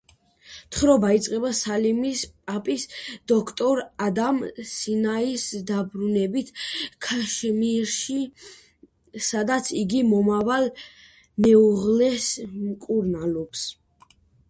თხრობა 0.75 1.09
იწყება 1.15 1.49
სალიმის 1.57 2.21
პაპის, 2.51 2.85
დოქტორ 3.31 3.81
ადამ 4.05 4.39
სინაის 4.69 5.43
დაბრუნებით 5.71 6.49
ქაშმირში, 7.07 8.17
სადაც 9.27 9.69
იგი 9.83 10.01
მომავალ 10.15 10.65
მეუღლეს 11.47 12.31
მკურნალობს. 12.57 13.67